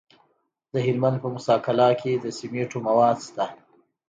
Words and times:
د 0.73 0.75
هلمند 0.87 1.17
په 1.23 1.27
موسی 1.33 1.55
قلعه 1.65 1.93
کې 2.01 2.11
د 2.17 2.25
سمنټو 2.37 2.77
مواد 2.87 3.17
شته. 3.27 3.45